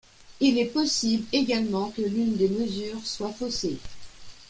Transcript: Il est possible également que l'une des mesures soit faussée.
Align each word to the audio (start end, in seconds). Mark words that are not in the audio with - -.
Il 0.39 0.57
est 0.57 0.65
possible 0.73 1.27
également 1.31 1.91
que 1.91 2.01
l'une 2.01 2.35
des 2.35 2.49
mesures 2.49 3.05
soit 3.05 3.33
faussée. 3.33 3.77